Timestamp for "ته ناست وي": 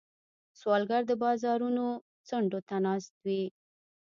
2.67-3.41